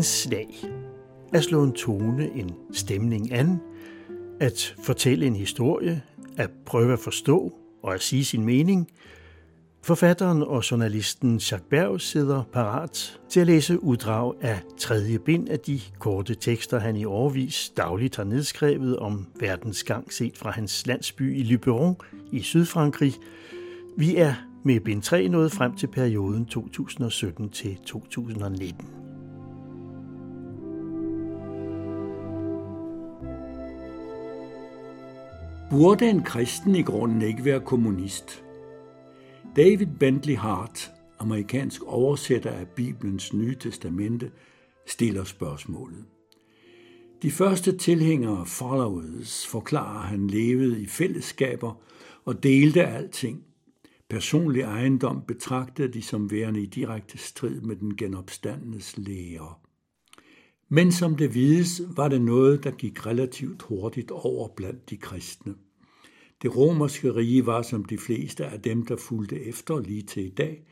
en 0.00 0.04
slag. 0.04 0.48
At 1.32 1.44
slå 1.44 1.62
en 1.62 1.72
tone, 1.72 2.30
en 2.30 2.50
stemning 2.72 3.32
an, 3.32 3.60
at 4.40 4.74
fortælle 4.82 5.26
en 5.26 5.36
historie, 5.36 6.02
at 6.36 6.50
prøve 6.66 6.92
at 6.92 6.98
forstå 6.98 7.52
og 7.82 7.94
at 7.94 8.02
sige 8.02 8.24
sin 8.24 8.44
mening. 8.44 8.88
Forfatteren 9.82 10.42
og 10.42 10.70
journalisten 10.70 11.32
Jacques 11.32 11.68
Berg 11.70 12.00
sidder 12.00 12.42
parat 12.52 13.20
til 13.28 13.40
at 13.40 13.46
læse 13.46 13.82
uddrag 13.82 14.34
af 14.40 14.60
tredje 14.78 15.18
bind 15.18 15.48
af 15.48 15.60
de 15.60 15.80
korte 15.98 16.34
tekster, 16.34 16.78
han 16.78 16.96
i 16.96 17.04
årvis 17.04 17.72
dagligt 17.76 18.16
har 18.16 18.24
nedskrevet 18.24 18.96
om 18.96 19.26
verdens 19.40 19.84
gang 19.84 20.12
set 20.12 20.38
fra 20.38 20.50
hans 20.50 20.86
landsby 20.86 21.38
i 21.38 21.42
Luberon 21.42 21.96
i 22.32 22.42
Sydfrankrig. 22.42 23.14
Vi 23.96 24.16
er 24.16 24.34
med 24.64 24.80
bind 24.80 25.02
3 25.02 25.28
nået 25.28 25.52
frem 25.52 25.76
til 25.76 25.86
perioden 25.86 26.48
2017-2019. 26.56 28.99
Burde 35.70 36.10
en 36.10 36.22
kristen 36.22 36.74
i 36.74 36.82
grunden 36.82 37.22
ikke 37.22 37.44
være 37.44 37.60
kommunist? 37.60 38.44
David 39.56 39.86
Bentley 39.86 40.36
Hart, 40.36 40.92
amerikansk 41.18 41.82
oversætter 41.82 42.50
af 42.50 42.68
Bibelens 42.68 43.32
Nye 43.32 43.54
Testamente, 43.54 44.30
stiller 44.86 45.24
spørgsmålet. 45.24 46.04
De 47.22 47.30
første 47.30 47.78
tilhængere, 47.78 48.46
followers, 48.46 49.46
forklarer, 49.46 50.06
han 50.06 50.26
levede 50.26 50.82
i 50.82 50.86
fællesskaber 50.86 51.80
og 52.24 52.42
delte 52.42 52.86
alting. 52.86 53.42
Personlig 54.08 54.62
ejendom 54.62 55.22
betragtede 55.22 55.92
de 55.92 56.02
som 56.02 56.30
værende 56.30 56.62
i 56.62 56.66
direkte 56.66 57.18
strid 57.18 57.60
med 57.60 57.76
den 57.76 57.96
genopstandenes 57.96 58.98
lære. 58.98 59.54
Men 60.72 60.92
som 60.92 61.16
det 61.16 61.34
vides, 61.34 61.82
var 61.96 62.08
det 62.08 62.20
noget, 62.20 62.64
der 62.64 62.70
gik 62.70 63.06
relativt 63.06 63.62
hurtigt 63.62 64.10
over 64.10 64.48
blandt 64.48 64.90
de 64.90 64.96
kristne. 64.96 65.54
Det 66.42 66.56
romerske 66.56 67.14
rige 67.14 67.46
var 67.46 67.62
som 67.62 67.84
de 67.84 67.98
fleste 67.98 68.46
af 68.46 68.62
dem, 68.62 68.86
der 68.86 68.96
fulgte 68.96 69.40
efter 69.40 69.80
lige 69.80 70.02
til 70.02 70.24
i 70.24 70.28
dag, 70.28 70.64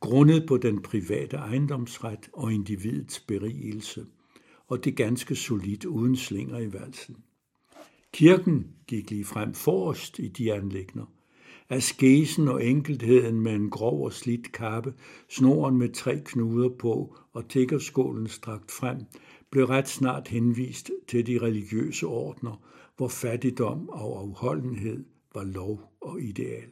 grundet 0.00 0.44
på 0.48 0.56
den 0.56 0.82
private 0.82 1.36
ejendomsret 1.36 2.28
og 2.32 2.52
individets 2.52 3.20
berigelse, 3.20 4.06
og 4.68 4.84
det 4.84 4.96
ganske 4.96 5.36
solidt 5.36 5.84
uden 5.84 6.16
slinger 6.16 6.58
i 6.58 6.72
valsen. 6.72 7.16
Kirken 8.12 8.66
gik 8.86 9.10
lige 9.10 9.24
frem 9.24 9.54
forrest 9.54 10.18
i 10.18 10.28
de 10.28 10.52
anlægner. 10.52 11.06
Askesen 11.68 12.48
og 12.48 12.66
enkeltheden 12.66 13.40
med 13.40 13.54
en 13.54 13.70
grov 13.70 14.04
og 14.04 14.12
slidt 14.12 14.52
kappe, 14.52 14.94
snoren 15.28 15.78
med 15.78 15.88
tre 15.88 16.20
knuder 16.24 16.68
på 16.68 17.16
og 17.32 17.48
tiggerskålen 17.48 18.28
strakt 18.28 18.70
frem, 18.70 18.98
blev 19.50 19.64
ret 19.64 19.88
snart 19.88 20.28
henvist 20.28 20.90
til 21.08 21.26
de 21.26 21.38
religiøse 21.38 22.06
ordner, 22.06 22.62
hvor 22.96 23.08
fattigdom 23.08 23.88
og 23.88 24.20
afholdenhed 24.20 25.04
var 25.34 25.44
lov 25.44 25.92
og 26.00 26.22
ideal. 26.22 26.68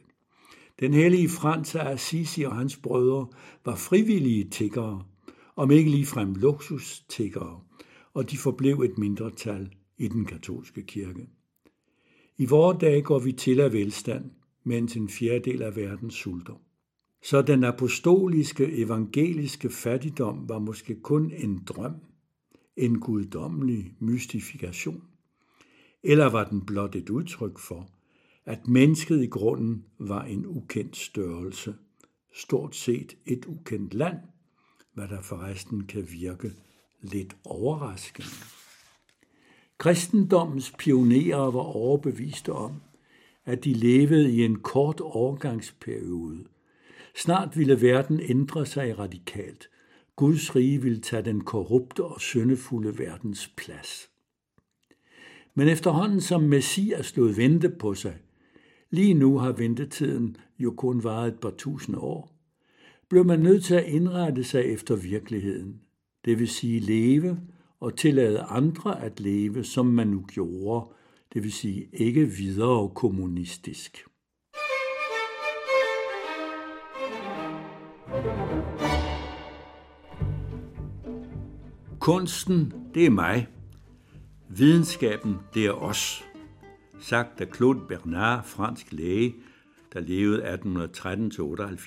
Den 0.79 0.93
hellige 0.93 1.29
Frans 1.29 1.75
af 1.75 1.91
Assisi 1.91 2.43
og 2.43 2.55
hans 2.55 2.77
brødre 2.77 3.27
var 3.65 3.75
frivillige 3.75 4.49
tiggere, 4.49 5.03
om 5.55 5.71
ikke 5.71 5.91
ligefrem 5.91 6.33
luksustiggere, 6.33 7.59
og 8.13 8.31
de 8.31 8.37
forblev 8.37 8.81
et 8.81 8.97
mindretal 8.97 9.69
i 9.97 10.07
den 10.07 10.25
katolske 10.25 10.81
kirke. 10.81 11.27
I 12.37 12.45
vore 12.45 12.77
dage 12.81 13.01
går 13.01 13.19
vi 13.19 13.31
til 13.31 13.59
af 13.59 13.73
velstand, 13.73 14.31
mens 14.63 14.95
en 14.95 15.09
fjerdedel 15.09 15.61
af 15.61 15.75
verden 15.75 16.11
sulter. 16.11 16.61
Så 17.23 17.41
den 17.41 17.63
apostoliske, 17.63 18.77
evangeliske 18.77 19.69
fattigdom 19.69 20.49
var 20.49 20.59
måske 20.59 20.95
kun 20.95 21.31
en 21.31 21.63
drøm, 21.65 21.95
en 22.77 22.99
guddommelig 22.99 23.93
mystifikation. 23.99 25.03
Eller 26.03 26.25
var 26.25 26.43
den 26.43 26.65
blot 26.65 26.95
et 26.95 27.09
udtryk 27.09 27.59
for, 27.59 27.89
at 28.45 28.67
mennesket 28.67 29.23
i 29.23 29.27
grunden 29.27 29.85
var 29.99 30.23
en 30.23 30.45
ukendt 30.45 30.97
størrelse, 30.97 31.75
stort 32.33 32.75
set 32.75 33.17
et 33.25 33.45
ukendt 33.45 33.93
land, 33.93 34.17
hvad 34.93 35.07
der 35.07 35.21
forresten 35.21 35.83
kan 35.83 36.07
virke 36.11 36.51
lidt 37.01 37.37
overraskende. 37.45 38.27
Kristendommens 39.77 40.73
pionerer 40.79 41.51
var 41.51 41.75
overbeviste 41.75 42.53
om, 42.53 42.81
at 43.45 43.63
de 43.63 43.73
levede 43.73 44.31
i 44.31 44.45
en 44.45 44.59
kort 44.59 44.99
overgangsperiode. 44.99 46.43
Snart 47.15 47.57
ville 47.57 47.81
verden 47.81 48.19
ændre 48.29 48.65
sig 48.65 48.99
radikalt. 48.99 49.69
Guds 50.15 50.55
rige 50.55 50.81
ville 50.81 50.99
tage 50.99 51.25
den 51.25 51.41
korrupte 51.41 52.03
og 52.03 52.21
syndefulde 52.21 52.99
verdens 52.99 53.53
plads. 53.57 54.09
Men 55.55 55.67
efterhånden 55.67 56.21
som 56.21 56.43
Messias 56.43 57.17
lod 57.17 57.33
vente 57.33 57.69
på 57.69 57.93
sig, 57.93 58.17
lige 58.89 59.13
nu 59.13 59.37
har 59.37 59.51
ventetiden 59.51 60.37
jo 60.59 60.71
kun 60.71 61.03
varet 61.03 61.27
et 61.27 61.39
par 61.39 61.53
tusinde 61.57 61.99
år, 61.99 62.33
blev 63.09 63.25
man 63.25 63.39
nødt 63.39 63.63
til 63.63 63.75
at 63.75 63.85
indrette 63.85 64.43
sig 64.43 64.65
efter 64.65 64.95
virkeligheden, 64.95 65.81
det 66.25 66.39
vil 66.39 66.47
sige 66.47 66.79
leve 66.79 67.39
og 67.79 67.97
tillade 67.97 68.39
andre 68.39 69.01
at 69.01 69.19
leve, 69.19 69.63
som 69.63 69.85
man 69.85 70.07
nu 70.07 70.25
gjorde, 70.27 70.93
det 71.33 71.43
vil 71.43 71.53
sige 71.53 71.87
ikke 71.93 72.25
videre 72.25 72.89
kommunistisk. 72.95 74.05
Kunsten, 81.99 82.73
det 82.93 83.05
er 83.05 83.09
mig. 83.09 83.47
Videnskaben, 84.49 85.35
det 85.53 85.65
er 85.65 85.71
os. 85.71 86.23
Sagt 86.99 87.41
af 87.41 87.47
Claude 87.55 87.79
Bernard, 87.87 88.45
fransk 88.45 88.91
læge, 88.91 89.35
der 89.93 89.99
levede 89.99 90.53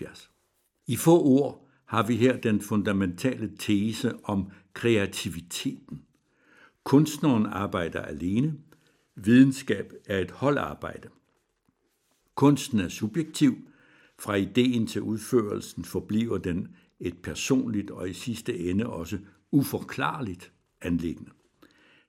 1813-78. 0.07 0.83
I 0.87 0.97
få 0.97 1.25
ord 1.25 1.69
har 1.87 2.07
vi 2.07 2.17
her 2.17 2.37
den 2.37 2.61
fundamentale 2.61 3.53
tese 3.59 4.13
om 4.25 4.51
kreativiteten. 4.75 6.03
Kunstneren 6.85 7.47
arbejder 7.47 8.03
alene, 8.03 8.55
Videnskab 9.17 9.93
er 10.07 10.19
et 10.19 10.31
holdarbejde. 10.31 11.09
Kunsten 12.35 12.81
er 12.81 12.89
subjektiv. 12.89 13.57
Fra 14.19 14.35
ideen 14.35 14.87
til 14.87 15.03
udførelsen 15.03 15.85
forbliver 15.85 16.39
den 16.39 16.77
et 17.01 17.23
personligt 17.23 17.91
og 17.91 18.11
i 18.11 18.13
sidste 18.13 18.59
ende 18.59 18.87
også 18.87 19.19
uforklarligt 19.51 20.53
anlæggende. 20.81 21.31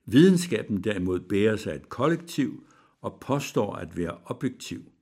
Videnskaben 0.04 0.84
derimod 0.84 1.20
bærer 1.20 1.56
sig 1.56 1.74
et 1.74 1.88
kollektiv 1.88 2.66
og 3.00 3.18
påstår 3.20 3.74
at 3.74 3.96
være 3.96 4.18
objektiv. 4.24 4.92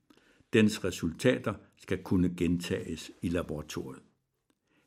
Dens 0.52 0.84
resultater 0.84 1.54
skal 1.76 2.02
kunne 2.02 2.34
gentages 2.36 3.10
i 3.22 3.28
laboratoriet. 3.28 4.02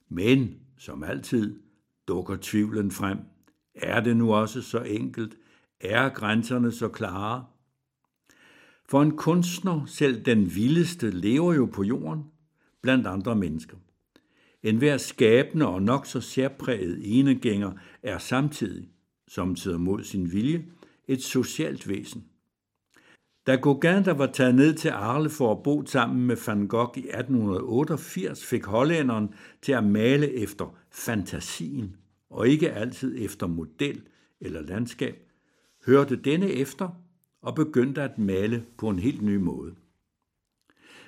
Men, 0.10 0.60
som 0.78 1.04
altid, 1.04 1.60
dukker 2.08 2.38
tvivlen 2.42 2.92
frem. 2.92 3.18
Er 3.76 4.00
det 4.00 4.18
nu 4.18 4.34
også 4.34 4.62
så 4.62 4.80
enkelt, 4.80 5.38
er 5.82 6.10
grænserne 6.10 6.72
så 6.72 6.88
klare? 6.88 7.46
For 8.90 9.02
en 9.02 9.18
kunstner, 9.18 9.86
selv 9.86 10.26
den 10.26 10.56
vildeste, 10.56 11.12
lever 11.12 11.54
jo 11.54 11.66
på 11.66 11.84
jorden, 11.84 12.24
blandt 12.82 13.08
andre 13.08 13.36
mennesker. 13.36 13.78
En 14.64 14.78
hver 14.78 14.98
skabende 14.98 15.68
og 15.68 15.82
nok 15.82 16.06
så 16.06 16.22
særpræget 16.22 17.20
enegænger 17.20 17.72
er 18.04 18.18
samtidig, 18.18 18.90
som 19.28 19.56
sidder 19.56 19.78
mod 19.78 20.04
sin 20.04 20.32
vilje, 20.32 20.66
et 21.08 21.24
socialt 21.24 21.90
væsen. 21.90 22.26
Da 23.48 23.56
Gauguin, 23.56 24.06
der 24.06 24.14
var 24.14 24.28
taget 24.28 24.56
ned 24.56 24.74
til 24.74 24.90
Arle 24.90 25.30
for 25.30 25.52
at 25.52 25.64
bo 25.64 25.86
sammen 25.86 26.28
med 26.28 26.38
Van 26.48 26.68
Gogh 26.68 26.98
i 26.98 27.08
1888, 27.08 28.46
fik 28.46 28.66
hollænderen 28.66 29.34
til 29.62 29.72
at 29.72 29.84
male 29.84 30.34
efter 30.34 30.76
fantasien, 30.92 31.96
og 32.30 32.48
ikke 32.48 32.72
altid 32.72 33.16
efter 33.26 33.48
model 33.48 34.02
eller 34.42 34.62
landskab, 34.62 35.29
hørte 35.90 36.16
denne 36.16 36.52
efter 36.52 36.90
og 37.42 37.56
begyndte 37.56 38.02
at 38.02 38.18
male 38.18 38.66
på 38.78 38.90
en 38.90 39.00
helt 39.00 39.22
ny 39.22 39.36
måde. 39.36 39.76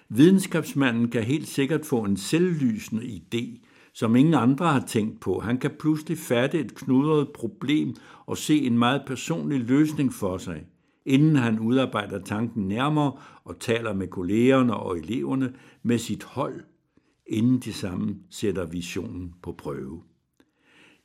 Videnskabsmanden 0.10 1.10
kan 1.10 1.24
helt 1.24 1.48
sikkert 1.48 1.86
få 1.86 2.04
en 2.04 2.18
selvlysende 2.18 3.04
idé, 3.04 3.66
som 3.94 4.16
ingen 4.16 4.34
andre 4.34 4.66
har 4.66 4.86
tænkt 4.88 5.20
på. 5.20 5.40
Han 5.40 5.58
kan 5.58 5.72
pludselig 5.80 6.18
fatte 6.18 6.60
et 6.60 6.76
knudret 6.76 7.30
problem 7.34 7.96
og 8.26 8.38
se 8.38 8.62
en 8.62 8.78
meget 8.78 9.04
personlig 9.08 9.60
løsning 9.60 10.14
for 10.14 10.38
sig, 10.38 10.66
inden 11.06 11.36
han 11.36 11.60
udarbejder 11.60 12.20
tanken 12.20 12.68
nærmere 12.68 13.12
og 13.44 13.60
taler 13.60 13.94
med 13.94 14.08
kollegerne 14.08 14.76
og 14.76 14.98
eleverne 14.98 15.54
med 15.84 15.98
sit 15.98 16.24
hold, 16.24 16.64
inden 17.28 17.60
de 17.60 17.74
sammen 17.74 18.24
sætter 18.30 18.66
visionen 18.66 19.34
på 19.44 19.52
prøve. 19.52 20.04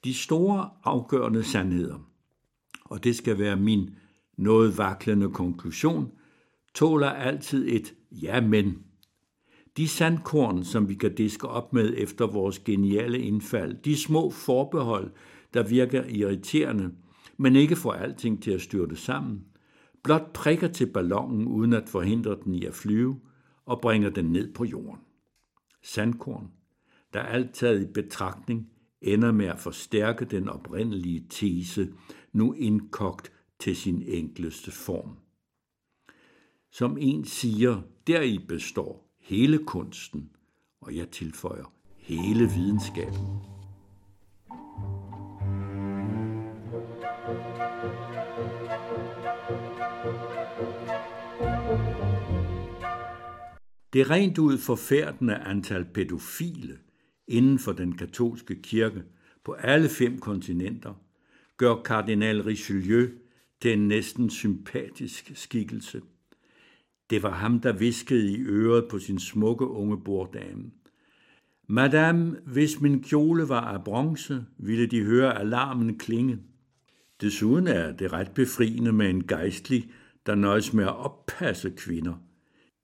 De 0.04 0.14
store 0.14 0.70
afgørende 0.84 1.42
sandheder– 1.44 1.98
og 2.90 3.04
det 3.04 3.16
skal 3.16 3.38
være 3.38 3.56
min 3.56 3.90
noget 4.38 4.78
vaklende 4.78 5.30
konklusion, 5.30 6.12
tåler 6.74 7.10
altid 7.10 7.68
et 7.68 7.94
ja, 8.10 8.40
men. 8.40 8.78
De 9.76 9.88
sandkorn, 9.88 10.64
som 10.64 10.88
vi 10.88 10.94
kan 10.94 11.14
diske 11.14 11.48
op 11.48 11.72
med 11.72 11.94
efter 11.96 12.26
vores 12.26 12.58
geniale 12.58 13.18
indfald, 13.18 13.76
de 13.84 13.96
små 13.96 14.30
forbehold, 14.30 15.10
der 15.54 15.62
virker 15.62 16.04
irriterende, 16.04 16.92
men 17.36 17.56
ikke 17.56 17.76
får 17.76 17.92
alting 17.92 18.42
til 18.42 18.50
at 18.50 18.60
styrte 18.60 18.96
sammen, 18.96 19.44
blot 20.04 20.32
prikker 20.32 20.68
til 20.68 20.86
ballonen 20.86 21.46
uden 21.46 21.72
at 21.72 21.88
forhindre 21.88 22.36
den 22.44 22.54
i 22.54 22.64
at 22.64 22.74
flyve 22.74 23.20
og 23.66 23.80
bringer 23.80 24.10
den 24.10 24.24
ned 24.24 24.54
på 24.54 24.64
jorden. 24.64 25.00
Sandkorn, 25.82 26.50
der 27.12 27.20
alt 27.20 27.54
taget 27.54 27.82
i 27.82 27.92
betragtning 27.92 28.68
ender 29.06 29.32
med 29.32 29.46
at 29.46 29.58
forstærke 29.58 30.24
den 30.24 30.48
oprindelige 30.48 31.26
tese, 31.30 31.92
nu 32.32 32.52
indkogt 32.52 33.32
til 33.58 33.76
sin 33.76 34.02
enkleste 34.06 34.70
form. 34.70 35.16
Som 36.72 36.98
en 37.00 37.24
siger, 37.24 37.82
deri 38.06 38.38
består 38.38 39.10
hele 39.20 39.58
kunsten, 39.58 40.30
og 40.80 40.96
jeg 40.96 41.10
tilføjer 41.10 41.72
hele 41.96 42.48
videnskaben. 42.48 43.56
Det 53.92 54.10
rent 54.10 54.38
ud 54.38 54.58
forfærdende 54.58 55.36
antal 55.36 55.84
pædofile 55.84 56.78
inden 57.28 57.58
for 57.58 57.72
den 57.72 57.96
katolske 57.96 58.62
kirke 58.62 59.02
på 59.44 59.52
alle 59.52 59.88
fem 59.88 60.18
kontinenter 60.18 60.94
gør 61.56 61.74
kardinal 61.74 62.42
Richelieu 62.42 63.08
til 63.60 63.72
en 63.72 63.88
næsten 63.88 64.30
sympatisk 64.30 65.32
skikkelse. 65.34 66.02
Det 67.10 67.22
var 67.22 67.30
ham, 67.30 67.60
der 67.60 67.72
viskede 67.72 68.32
i 68.32 68.40
øret 68.40 68.84
på 68.90 68.98
sin 68.98 69.18
smukke 69.18 69.66
unge 69.66 70.00
borddame. 70.04 70.70
Madame, 71.68 72.36
hvis 72.46 72.80
min 72.80 73.02
kjole 73.02 73.48
var 73.48 73.60
af 73.60 73.84
bronze, 73.84 74.44
ville 74.58 74.86
de 74.86 75.02
høre 75.02 75.38
alarmen 75.38 75.98
klinge. 75.98 76.38
Desuden 77.20 77.66
er 77.66 77.92
det 77.92 78.12
ret 78.12 78.30
befriende 78.30 78.92
med 78.92 79.10
en 79.10 79.26
gejstlig, 79.26 79.90
der 80.26 80.34
nøjes 80.34 80.72
med 80.72 80.84
at 80.84 80.96
oppasse 80.96 81.70
kvinder 81.76 82.14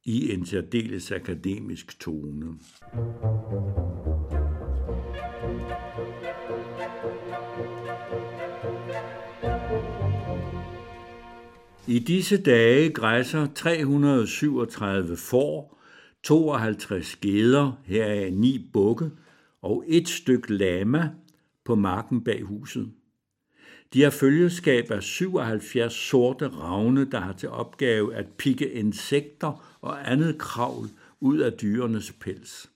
i 0.05 0.33
en 0.33 0.47
særdeles 0.47 1.13
akademisk 1.13 2.01
tone. 2.01 2.59
I 11.93 11.99
disse 11.99 12.43
dage 12.43 12.91
græsser 12.91 13.47
337 13.55 15.17
får, 15.17 15.79
52 16.23 17.17
geder, 17.17 17.73
heraf 17.85 18.33
ni 18.33 18.71
bukke 18.73 19.11
og 19.63 19.85
et 19.87 20.09
stykke 20.09 20.53
lama 20.53 21.11
på 21.65 21.75
marken 21.75 22.25
bag 22.25 22.43
huset. 22.43 22.93
De 23.93 24.03
har 24.03 24.11
følgeskab 24.11 24.91
af 24.91 25.03
77 25.03 25.93
sorte 25.93 26.49
ravne, 26.49 27.11
der 27.11 27.21
har 27.21 27.33
til 27.33 27.49
opgave 27.49 28.15
at 28.15 28.27
pikke 28.39 28.73
insekter 28.73 29.79
og 29.81 30.13
andet 30.13 30.39
kravl 30.39 30.89
ud 31.21 31.39
af 31.39 31.53
dyrenes 31.53 32.13
pels. 32.13 32.71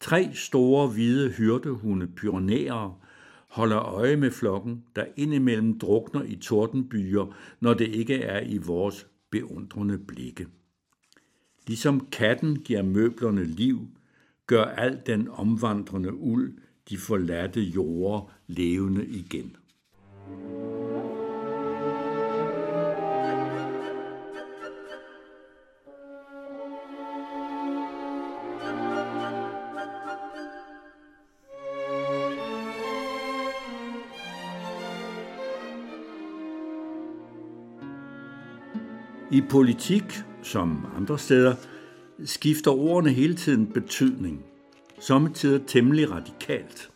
Tre 0.00 0.30
store 0.34 0.88
hvide 0.88 1.30
hyrdehunde, 1.30 2.06
pyrenæere, 2.06 2.94
holder 3.56 3.78
øje 3.78 4.16
med 4.16 4.30
flokken, 4.30 4.84
der 4.96 5.04
indimellem 5.16 5.78
drukner 5.78 6.22
i 6.22 6.36
tordenbyer, 6.36 7.36
når 7.60 7.74
det 7.74 7.88
ikke 7.88 8.14
er 8.14 8.40
i 8.40 8.58
vores 8.58 9.06
beundrende 9.30 9.98
blikke. 9.98 10.46
Ligesom 11.66 12.06
katten 12.12 12.56
giver 12.56 12.82
møblerne 12.82 13.44
liv, 13.44 13.88
gør 14.46 14.64
al 14.64 15.02
den 15.06 15.28
omvandrende 15.28 16.14
uld 16.14 16.58
de 16.90 16.98
forladte 16.98 17.60
jorder 17.60 18.32
levende 18.46 19.06
igen. 19.06 19.56
I 39.30 39.40
politik, 39.40 40.04
som 40.42 40.86
andre 40.96 41.18
steder, 41.18 41.54
skifter 42.24 42.70
ordene 42.70 43.12
hele 43.12 43.34
tiden 43.34 43.66
betydning, 43.66 44.44
samtidig 45.00 45.66
temmelig 45.66 46.10
radikalt. 46.10 46.90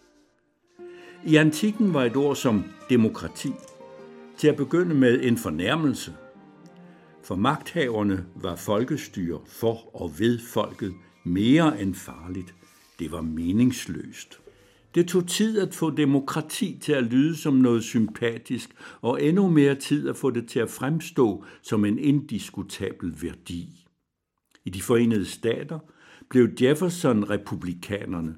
I 1.24 1.36
antikken 1.36 1.94
var 1.94 2.04
et 2.04 2.16
ord 2.16 2.36
som 2.36 2.64
demokrati 2.90 3.52
til 4.36 4.48
at 4.48 4.56
begynde 4.56 4.94
med 4.94 5.20
en 5.22 5.36
fornærmelse. 5.36 6.12
For 7.22 7.36
magthaverne 7.36 8.26
var 8.34 8.56
folkestyre 8.56 9.40
for 9.46 10.02
og 10.02 10.12
ved 10.18 10.38
folket 10.38 10.94
mere 11.24 11.80
end 11.80 11.94
farligt. 11.94 12.54
Det 12.98 13.12
var 13.12 13.20
meningsløst. 13.20 14.40
Det 14.94 15.08
tog 15.08 15.26
tid 15.26 15.58
at 15.58 15.74
få 15.74 15.90
demokrati 15.90 16.78
til 16.82 16.92
at 16.92 17.04
lyde 17.04 17.36
som 17.36 17.54
noget 17.54 17.84
sympatisk, 17.84 18.70
og 19.00 19.22
endnu 19.22 19.48
mere 19.48 19.74
tid 19.74 20.08
at 20.08 20.16
få 20.16 20.30
det 20.30 20.48
til 20.48 20.60
at 20.60 20.70
fremstå 20.70 21.44
som 21.62 21.84
en 21.84 21.98
indiskutabel 21.98 23.22
værdi. 23.22 23.86
I 24.64 24.70
de 24.70 24.82
forenede 24.82 25.24
stater 25.24 25.78
blev 26.28 26.48
Jefferson-republikanerne, 26.60 28.36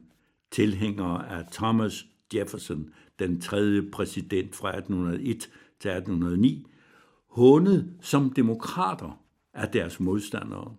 tilhængere 0.50 1.28
af 1.30 1.44
Thomas 1.52 2.06
Jefferson, 2.34 2.90
den 3.18 3.40
tredje 3.40 3.82
præsident 3.82 4.54
fra 4.54 4.68
1801 4.68 5.50
til 5.80 5.90
1809, 5.90 6.66
hånet 7.28 7.94
som 8.00 8.30
demokrater 8.30 9.20
af 9.54 9.68
deres 9.68 10.00
modstandere. 10.00 10.74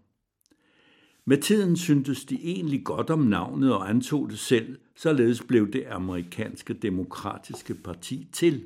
Med 1.25 1.37
tiden 1.37 1.77
syntes 1.77 2.25
de 2.25 2.35
egentlig 2.43 2.83
godt 2.83 3.09
om 3.09 3.19
navnet 3.19 3.73
og 3.73 3.89
antog 3.89 4.29
det 4.29 4.39
selv, 4.39 4.79
således 4.95 5.43
blev 5.43 5.71
det 5.71 5.85
amerikanske 5.89 6.73
demokratiske 6.73 7.73
parti 7.73 8.27
til. 8.31 8.63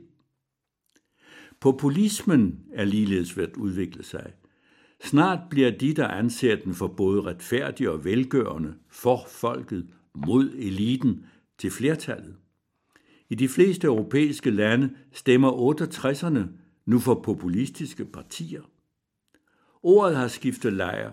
Populismen 1.60 2.60
er 2.74 2.86
ligeledes 2.86 3.38
ved 3.38 3.44
at 3.44 3.58
udvikle 3.58 4.04
sig. 4.04 4.34
Snart 5.04 5.40
bliver 5.50 5.72
de, 5.72 5.94
der 5.94 6.08
anser 6.08 6.56
den 6.56 6.74
for 6.74 6.88
både 6.88 7.22
retfærdig 7.22 7.90
og 7.90 8.06
velgørende, 8.06 8.74
for 8.90 9.26
folket, 9.28 9.88
mod 10.16 10.50
eliten, 10.50 11.26
til 11.58 11.72
flertallet. 11.72 12.36
I 13.30 13.36
de 13.36 13.48
fleste 13.48 13.88
europæiske 13.88 14.50
lande 14.50 14.90
stemmer 15.14 15.52
68'erne 15.52 16.40
nu 16.86 17.00
for 17.00 17.22
populistiske 17.24 18.06
partier. 18.06 18.62
Ordet 19.84 20.16
har 20.16 20.28
skiftet 20.28 20.74
lejr, 20.74 21.12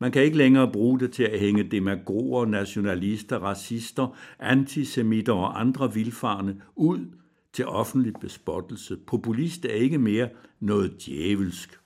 man 0.00 0.12
kan 0.12 0.22
ikke 0.22 0.36
længere 0.36 0.72
bruge 0.72 1.00
det 1.00 1.12
til 1.12 1.22
at 1.22 1.40
hænge 1.40 1.62
demagoger, 1.62 2.46
nationalister, 2.46 3.38
racister, 3.38 4.16
antisemitter 4.38 5.32
og 5.32 5.60
andre 5.60 5.94
vilfarne 5.94 6.62
ud 6.74 7.06
til 7.52 7.66
offentlig 7.66 8.12
bespottelse. 8.20 8.96
Populist 9.06 9.64
er 9.64 9.74
ikke 9.74 9.98
mere 9.98 10.28
noget 10.60 11.06
djævelsk. 11.06 11.78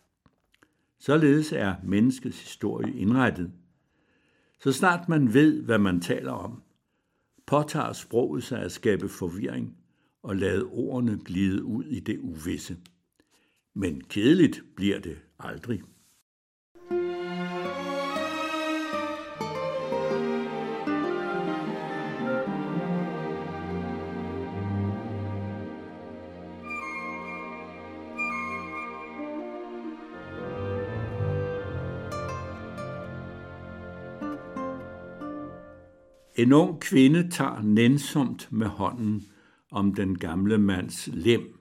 Således 0.99 1.52
er 1.52 1.75
menneskets 1.85 2.43
historie 2.43 2.95
indrettet. 2.95 3.50
Så 4.61 4.73
snart 4.73 5.09
man 5.09 5.35
ved, 5.35 5.62
hvad 5.62 5.79
man 5.79 6.00
taler 6.00 6.33
om, 6.33 6.62
påtager 7.47 7.93
sproget 7.93 8.43
sig 8.43 8.62
at 8.62 8.73
skabe 8.73 9.09
forvirring 9.09 9.76
og 10.23 10.37
lade 10.37 10.64
ordene 10.64 11.19
glide 11.25 11.64
ud 11.64 11.85
i 11.85 12.00
det 12.00 12.19
uvisse. 12.19 12.76
Men 13.75 14.00
kedeligt 14.00 14.62
bliver 14.76 15.00
det 15.00 15.19
aldrig. 15.38 15.83
En 36.40 36.52
ung 36.52 36.80
kvinde 36.80 37.30
tager 37.30 37.62
nænsomt 37.62 38.52
med 38.52 38.66
hånden 38.66 39.23
om 39.70 39.94
den 39.94 40.18
gamle 40.18 40.59
mands 40.59 41.09
lem 41.12 41.59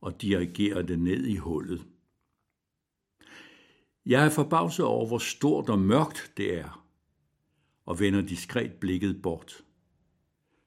og 0.00 0.22
dirigerer 0.22 0.82
det 0.82 0.98
ned 0.98 1.26
i 1.26 1.36
hullet. 1.36 1.86
Jeg 4.06 4.24
er 4.24 4.30
forbavset 4.30 4.84
over, 4.84 5.06
hvor 5.06 5.18
stort 5.18 5.68
og 5.68 5.78
mørkt 5.78 6.32
det 6.36 6.58
er, 6.58 6.86
og 7.86 8.00
vender 8.00 8.20
diskret 8.20 8.72
blikket 8.72 9.22
bort. 9.22 9.64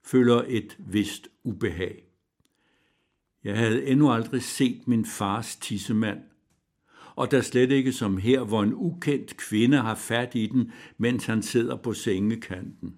Føler 0.03 0.43
et 0.47 0.77
vist 0.79 1.27
ubehag. 1.43 2.03
Jeg 3.43 3.57
havde 3.57 3.85
endnu 3.85 4.11
aldrig 4.11 4.43
set 4.43 4.87
min 4.87 5.05
fars 5.05 5.55
tissemand, 5.55 6.21
og 7.15 7.31
der 7.31 7.41
slet 7.41 7.71
ikke 7.71 7.93
som 7.93 8.17
her, 8.17 8.43
hvor 8.43 8.63
en 8.63 8.73
ukendt 8.73 9.37
kvinde 9.37 9.77
har 9.77 9.95
fat 9.95 10.35
i 10.35 10.47
den, 10.47 10.71
mens 10.97 11.25
han 11.25 11.41
sidder 11.41 11.75
på 11.75 11.93
sengekanten 11.93 12.97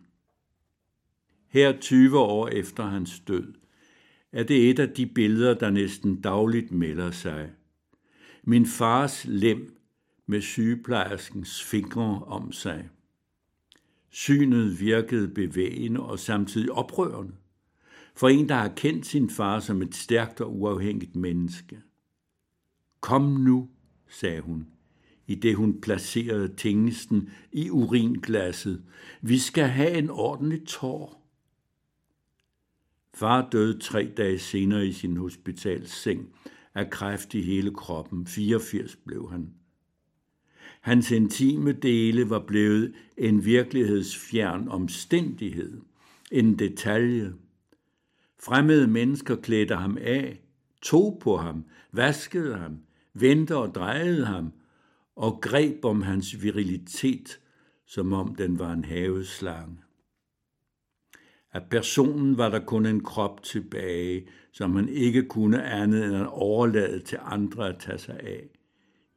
her 1.55 1.79
20 1.79 2.19
år 2.19 2.47
efter 2.47 2.83
hans 2.83 3.19
død, 3.19 3.53
er 4.31 4.43
det 4.43 4.69
et 4.69 4.79
af 4.79 4.89
de 4.89 5.05
billeder, 5.05 5.53
der 5.53 5.69
næsten 5.69 6.21
dagligt 6.21 6.71
melder 6.71 7.11
sig. 7.11 7.51
Min 8.43 8.65
fars 8.65 9.25
lem 9.25 9.77
med 10.25 10.41
sygeplejerskens 10.41 11.63
fingre 11.63 12.23
om 12.27 12.51
sig. 12.51 12.89
Synet 14.09 14.79
virkede 14.79 15.27
bevægende 15.27 15.99
og 15.99 16.19
samtidig 16.19 16.71
oprørende. 16.71 17.33
For 18.15 18.29
en, 18.29 18.49
der 18.49 18.55
har 18.55 18.73
kendt 18.75 19.05
sin 19.05 19.29
far 19.29 19.59
som 19.59 19.81
et 19.81 19.95
stærkt 19.95 20.41
og 20.41 20.59
uafhængigt 20.59 21.15
menneske. 21.15 21.81
Kom 22.99 23.21
nu, 23.21 23.69
sagde 24.09 24.41
hun, 24.41 24.67
i 25.27 25.35
det 25.35 25.55
hun 25.55 25.81
placerede 25.81 26.55
tingsten 26.55 27.29
i 27.51 27.69
uringlasset. 27.69 28.83
Vi 29.21 29.37
skal 29.37 29.67
have 29.67 29.91
en 29.91 30.09
ordentlig 30.09 30.65
tår. 30.67 31.24
Far 33.15 33.49
døde 33.51 33.79
tre 33.79 34.11
dage 34.17 34.39
senere 34.39 34.87
i 34.87 34.91
sin 34.91 35.17
hospitalseng 35.17 36.29
af 36.73 36.89
kræft 36.89 37.33
i 37.33 37.41
hele 37.41 37.71
kroppen. 37.71 38.27
84 38.27 38.95
blev 38.95 39.31
han. 39.31 39.53
Hans 40.81 41.11
intime 41.11 41.71
dele 41.71 42.29
var 42.29 42.39
blevet 42.39 42.93
en 43.17 43.45
virkelighedsfjern 43.45 44.67
omstændighed, 44.67 45.81
en 46.31 46.59
detalje. 46.59 47.33
Fremmede 48.39 48.87
mennesker 48.87 49.35
klædte 49.35 49.75
ham 49.75 49.97
af, 50.01 50.41
tog 50.81 51.19
på 51.21 51.37
ham, 51.37 51.65
vaskede 51.91 52.57
ham, 52.57 52.77
vendte 53.13 53.57
og 53.57 53.75
drejede 53.75 54.25
ham 54.25 54.51
og 55.15 55.39
greb 55.41 55.85
om 55.85 56.01
hans 56.01 56.43
virilitet, 56.43 57.39
som 57.85 58.13
om 58.13 58.35
den 58.35 58.59
var 58.59 58.73
en 58.73 58.85
haveslange. 58.85 59.84
Af 61.55 61.63
personen 61.69 62.37
var 62.37 62.49
der 62.49 62.59
kun 62.59 62.85
en 62.85 63.03
krop 63.03 63.43
tilbage, 63.43 64.27
som 64.51 64.75
han 64.75 64.89
ikke 64.89 65.23
kunne 65.23 65.63
andet 65.63 66.05
end 66.05 66.15
at 66.15 66.27
overlade 66.27 66.99
til 66.99 67.17
andre 67.21 67.69
at 67.69 67.79
tage 67.79 67.97
sig 67.97 68.19
af, 68.19 68.47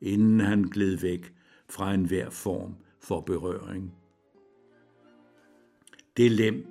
inden 0.01 0.41
han 0.41 0.63
gled 0.63 0.97
væk 0.97 1.33
fra 1.71 1.95
enhver 1.95 2.31
form 2.31 2.75
for 3.01 3.21
berøring. 3.21 3.95
Det 6.17 6.31
lem 6.33 6.67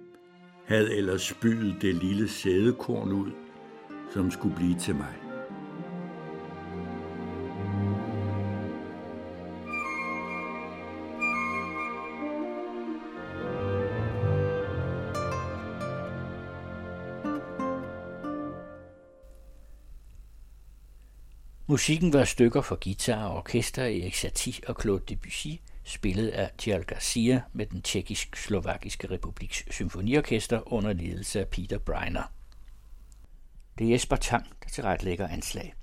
havde 0.65 0.95
ellers 0.95 1.21
spydet 1.21 1.81
det 1.81 1.95
lille 1.95 2.27
sædekorn 2.27 3.11
ud, 3.11 3.31
som 4.13 4.31
skulle 4.31 4.55
blive 4.55 4.75
til 4.79 4.95
mig. 4.95 5.26
Musikken 21.69 22.13
var 22.13 22.23
stykker 22.23 22.61
for 22.61 22.77
guitar 22.83 23.25
og 23.25 23.37
orkester 23.37 23.85
i 23.85 24.01
Erik 24.01 24.15
Satie 24.15 24.69
og 24.69 24.81
Claude 24.81 25.03
Debussy, 25.09 25.47
spillet 25.83 26.27
af 26.29 26.51
Tjal 26.57 26.83
Garcia 26.83 27.41
med 27.53 27.65
den 27.65 27.81
tjekkisk-slovakiske 27.81 29.11
republiks 29.11 29.75
symfoniorkester 29.75 30.73
under 30.73 30.93
ledelse 30.93 31.39
af 31.39 31.47
Peter 31.47 31.77
Breiner. 31.77 32.23
Det 33.77 33.87
er 33.87 33.91
Jesper 33.91 34.15
Tang, 34.15 34.45
der 34.63 34.69
tilrettelægger 34.69 35.27
anslag. 35.27 35.73